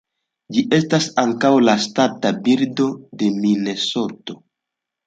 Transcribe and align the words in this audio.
Ĝi 0.55 0.63
estas 0.77 1.09
ankaŭ 1.25 1.51
la 1.67 1.77
ŝtata 1.85 2.33
birdo 2.49 2.89
de 3.23 3.31
Minesoto. 3.45 4.43